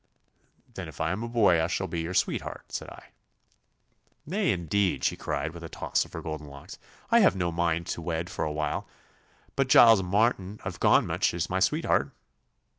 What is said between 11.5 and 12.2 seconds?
my sweetheart.